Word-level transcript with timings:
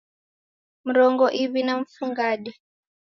Mrongo 0.87 1.25
iw'i 1.43 1.61
na 1.65 1.73
mfungade 1.81 2.51